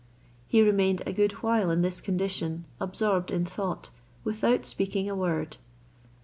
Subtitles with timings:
[0.47, 3.91] He remained a good while in this condition, absorbed in thought,
[4.23, 5.57] without speaking a word.